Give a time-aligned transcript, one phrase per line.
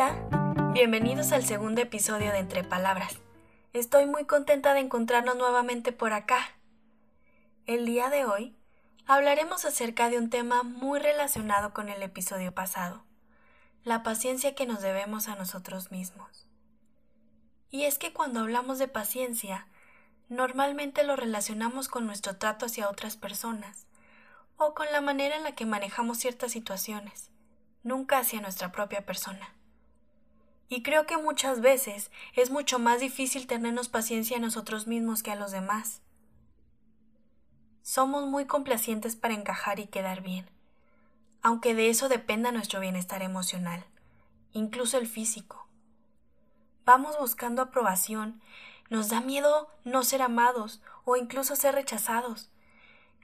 [0.00, 3.18] Hola, bienvenidos al segundo episodio de Entre Palabras.
[3.72, 6.38] Estoy muy contenta de encontrarnos nuevamente por acá.
[7.66, 8.54] El día de hoy
[9.06, 13.02] hablaremos acerca de un tema muy relacionado con el episodio pasado,
[13.82, 16.46] la paciencia que nos debemos a nosotros mismos.
[17.68, 19.66] Y es que cuando hablamos de paciencia,
[20.28, 23.88] normalmente lo relacionamos con nuestro trato hacia otras personas
[24.58, 27.32] o con la manera en la que manejamos ciertas situaciones,
[27.82, 29.57] nunca hacia nuestra propia persona.
[30.68, 35.30] Y creo que muchas veces es mucho más difícil tenernos paciencia a nosotros mismos que
[35.30, 36.02] a los demás.
[37.82, 40.46] Somos muy complacientes para encajar y quedar bien,
[41.40, 43.86] aunque de eso dependa nuestro bienestar emocional,
[44.52, 45.66] incluso el físico.
[46.84, 48.42] Vamos buscando aprobación,
[48.90, 52.50] nos da miedo no ser amados o incluso ser rechazados,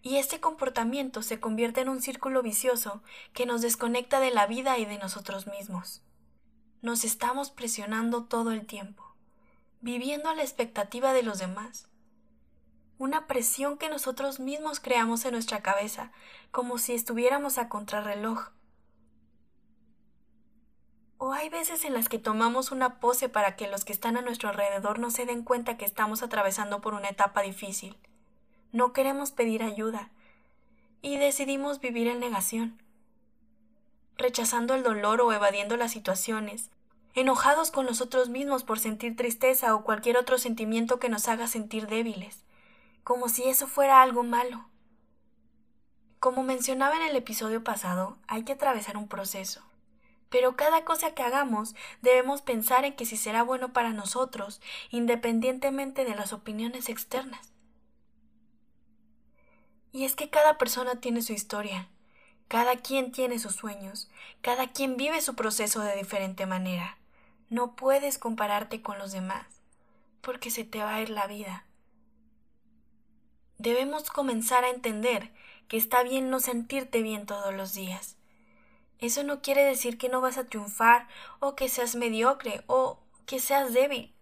[0.00, 3.02] y este comportamiento se convierte en un círculo vicioso
[3.34, 6.02] que nos desconecta de la vida y de nosotros mismos.
[6.84, 9.02] Nos estamos presionando todo el tiempo,
[9.80, 11.88] viviendo a la expectativa de los demás.
[12.98, 16.12] Una presión que nosotros mismos creamos en nuestra cabeza,
[16.52, 18.50] como si estuviéramos a contrarreloj.
[21.18, 24.22] O hay veces en las que tomamos una pose para que los que están a
[24.22, 27.96] nuestro alrededor no se den cuenta que estamos atravesando por una etapa difícil
[28.74, 30.10] no queremos pedir ayuda
[31.00, 32.82] y decidimos vivir en negación,
[34.16, 36.72] rechazando el dolor o evadiendo las situaciones,
[37.14, 41.86] enojados con nosotros mismos por sentir tristeza o cualquier otro sentimiento que nos haga sentir
[41.86, 42.44] débiles,
[43.04, 44.68] como si eso fuera algo malo.
[46.18, 49.62] Como mencionaba en el episodio pasado, hay que atravesar un proceso.
[50.30, 56.04] Pero cada cosa que hagamos debemos pensar en que si será bueno para nosotros, independientemente
[56.04, 57.52] de las opiniones externas.
[59.92, 61.88] Y es que cada persona tiene su historia,
[62.48, 64.10] cada quien tiene sus sueños,
[64.40, 66.98] cada quien vive su proceso de diferente manera.
[67.50, 69.46] No puedes compararte con los demás,
[70.20, 71.66] porque se te va a ir la vida.
[73.58, 75.32] Debemos comenzar a entender
[75.68, 78.16] que está bien no sentirte bien todos los días.
[78.98, 81.08] Eso no quiere decir que no vas a triunfar
[81.40, 84.14] o que seas mediocre o que seas débil.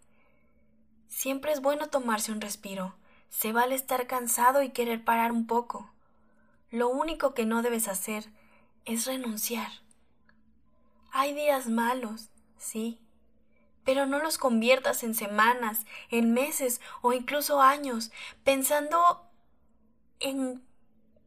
[1.08, 2.94] Siempre es bueno tomarse un respiro,
[3.28, 5.90] se vale estar cansado y querer parar un poco.
[6.70, 8.30] Lo único que no debes hacer
[8.84, 9.68] es renunciar.
[11.12, 12.98] Hay días malos, sí,
[13.84, 18.10] pero no los conviertas en semanas, en meses o incluso años
[18.44, 19.28] pensando
[20.20, 20.62] en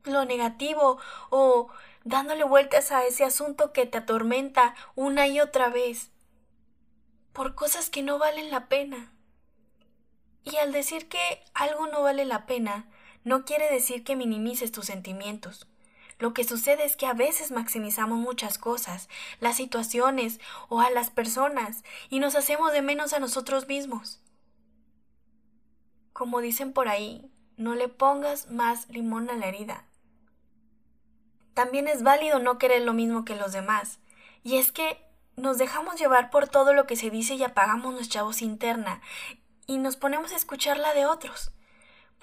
[0.03, 0.99] lo negativo
[1.29, 1.69] o
[2.03, 6.11] dándole vueltas a ese asunto que te atormenta una y otra vez
[7.33, 9.11] por cosas que no valen la pena.
[10.43, 12.87] Y al decir que algo no vale la pena,
[13.23, 15.67] no quiere decir que minimices tus sentimientos.
[16.17, 19.09] Lo que sucede es que a veces maximizamos muchas cosas,
[19.39, 20.39] las situaciones
[20.69, 24.21] o a las personas, y nos hacemos de menos a nosotros mismos.
[26.13, 29.85] Como dicen por ahí, no le pongas más limón a la herida.
[31.53, 33.99] También es válido no querer lo mismo que los demás,
[34.43, 35.05] y es que
[35.35, 39.01] nos dejamos llevar por todo lo que se dice y apagamos nuestra voz interna,
[39.67, 41.51] y nos ponemos a escuchar la de otros,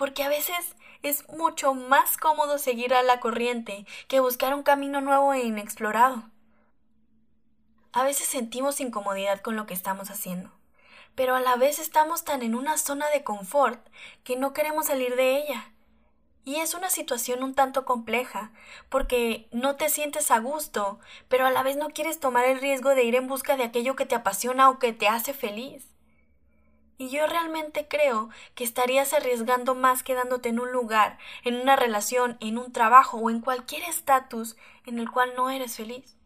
[0.03, 0.75] porque a veces
[1.05, 6.25] es mucho más cómodo seguir a la corriente que buscar un camino nuevo e inexplorado.
[7.93, 10.51] A veces sentimos incomodidad con lo que estamos haciendo,
[11.15, 13.79] pero a la vez estamos tan en una zona de confort
[14.25, 15.71] que no queremos salir de ella.
[16.45, 18.51] Y es una situación un tanto compleja,
[18.89, 20.99] porque no te sientes a gusto,
[21.29, 23.95] pero a la vez no quieres tomar el riesgo de ir en busca de aquello
[23.95, 25.92] que te apasiona o que te hace feliz.
[27.03, 32.37] Y yo realmente creo que estarías arriesgando más quedándote en un lugar, en una relación,
[32.39, 36.17] en un trabajo o en cualquier estatus en el cual no eres feliz.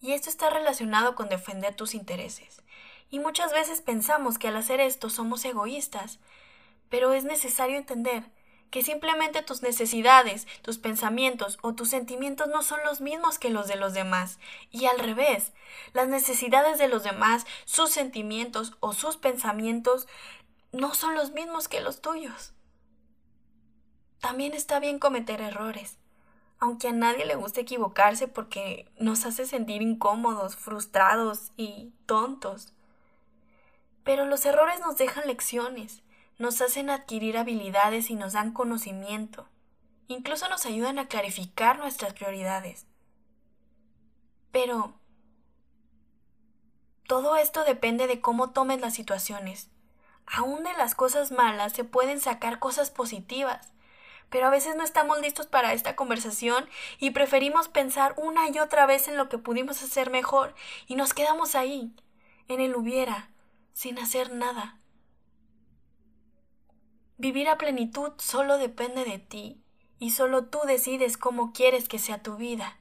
[0.00, 2.62] Y esto está relacionado con defender tus intereses.
[3.10, 6.20] Y muchas veces pensamos que al hacer esto somos egoístas,
[6.88, 8.30] pero es necesario entender
[8.70, 13.68] que simplemente tus necesidades, tus pensamientos o tus sentimientos no son los mismos que los
[13.68, 14.38] de los demás.
[14.70, 15.52] Y al revés,
[15.92, 20.08] las necesidades de los demás, sus sentimientos o sus pensamientos
[20.72, 22.52] no son los mismos que los tuyos.
[24.20, 25.98] También está bien cometer errores,
[26.58, 32.72] aunque a nadie le guste equivocarse porque nos hace sentir incómodos, frustrados y tontos.
[34.04, 36.02] Pero los errores nos dejan lecciones
[36.38, 39.48] nos hacen adquirir habilidades y nos dan conocimiento.
[40.08, 42.86] Incluso nos ayudan a clarificar nuestras prioridades.
[44.52, 44.94] Pero
[47.06, 49.70] todo esto depende de cómo tomes las situaciones.
[50.26, 53.72] Aún de las cosas malas se pueden sacar cosas positivas,
[54.28, 56.68] pero a veces no estamos listos para esta conversación
[56.98, 60.54] y preferimos pensar una y otra vez en lo que pudimos hacer mejor
[60.88, 61.94] y nos quedamos ahí,
[62.48, 63.30] en el hubiera,
[63.72, 64.78] sin hacer nada.
[67.18, 69.58] Vivir a plenitud solo depende de ti
[69.98, 72.76] y solo tú decides cómo quieres que sea tu vida.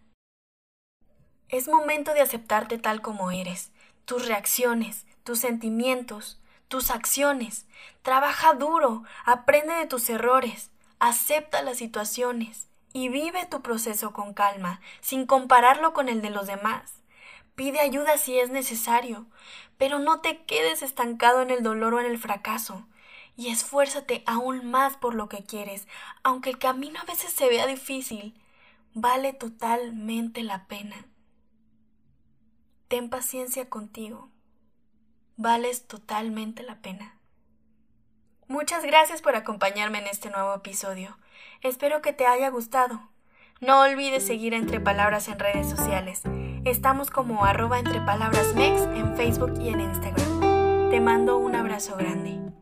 [1.47, 3.71] Es momento de aceptarte tal como eres,
[4.03, 7.65] tus reacciones, tus sentimientos, tus acciones.
[8.01, 14.81] Trabaja duro, aprende de tus errores, acepta las situaciones y vive tu proceso con calma,
[14.99, 16.95] sin compararlo con el de los demás.
[17.55, 19.27] Pide ayuda si es necesario,
[19.77, 22.85] pero no te quedes estancado en el dolor o en el fracaso
[23.35, 25.87] y esfuérzate aún más por lo que quieres,
[26.23, 28.39] aunque el camino a veces se vea difícil,
[28.93, 31.05] vale totalmente la pena.
[32.87, 34.29] Ten paciencia contigo,
[35.37, 37.19] vales totalmente la pena.
[38.47, 41.17] Muchas gracias por acompañarme en este nuevo episodio.
[41.61, 43.09] Espero que te haya gustado.
[43.59, 46.21] No olvides seguir Entre Palabras en redes sociales.
[46.63, 50.89] Estamos como arroba entre palabras en Facebook y en Instagram.
[50.91, 52.44] Te mando un abrazo grande.